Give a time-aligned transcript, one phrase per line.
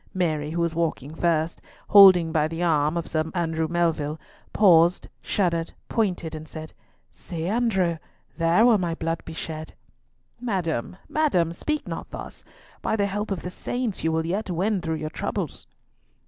[0.15, 4.19] Mary, who was walking first, holding by the arm of Sir Andrew Melville,
[4.51, 6.73] paused, shuddered, pointed, and said,
[7.11, 7.99] "See, Andrew,
[8.35, 9.75] there will my blood be shed."
[10.39, 11.53] "Madam, madam!
[11.53, 12.43] speak not thus.
[12.81, 15.67] By the help of the saints you will yet win through your troubles."